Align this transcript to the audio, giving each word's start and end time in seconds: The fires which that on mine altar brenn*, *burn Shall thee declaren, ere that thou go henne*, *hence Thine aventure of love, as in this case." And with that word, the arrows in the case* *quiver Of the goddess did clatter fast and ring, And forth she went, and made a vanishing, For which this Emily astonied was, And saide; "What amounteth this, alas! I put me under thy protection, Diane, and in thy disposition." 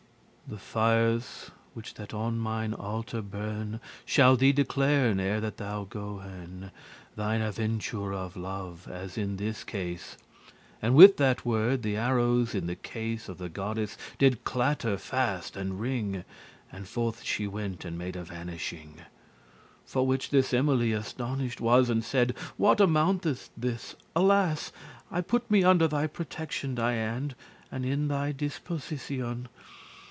The 0.47 0.57
fires 0.57 1.49
which 1.73 1.93
that 1.93 2.13
on 2.13 2.37
mine 2.37 2.73
altar 2.73 3.21
brenn*, 3.21 3.71
*burn 3.71 3.79
Shall 4.03 4.35
thee 4.35 4.51
declaren, 4.51 5.17
ere 5.17 5.39
that 5.39 5.55
thou 5.55 5.85
go 5.85 6.17
henne*, 6.17 6.63
*hence 6.63 6.73
Thine 7.15 7.39
aventure 7.41 8.13
of 8.13 8.35
love, 8.35 8.85
as 8.91 9.17
in 9.17 9.37
this 9.37 9.63
case." 9.63 10.17
And 10.81 10.93
with 10.93 11.15
that 11.15 11.45
word, 11.45 11.83
the 11.83 11.95
arrows 11.95 12.53
in 12.53 12.67
the 12.67 12.75
case* 12.75 13.27
*quiver 13.27 13.31
Of 13.31 13.37
the 13.37 13.47
goddess 13.47 13.97
did 14.17 14.43
clatter 14.43 14.97
fast 14.97 15.55
and 15.55 15.79
ring, 15.79 16.25
And 16.69 16.85
forth 16.85 17.23
she 17.23 17.47
went, 17.47 17.85
and 17.85 17.97
made 17.97 18.17
a 18.17 18.23
vanishing, 18.25 18.95
For 19.85 20.05
which 20.05 20.31
this 20.31 20.53
Emily 20.53 20.91
astonied 20.91 21.61
was, 21.61 21.89
And 21.89 22.03
saide; 22.03 22.31
"What 22.57 22.81
amounteth 22.81 23.51
this, 23.55 23.95
alas! 24.17 24.73
I 25.09 25.21
put 25.21 25.49
me 25.49 25.63
under 25.63 25.87
thy 25.87 26.07
protection, 26.07 26.75
Diane, 26.75 27.35
and 27.71 27.85
in 27.85 28.09
thy 28.09 28.33
disposition." 28.33 29.47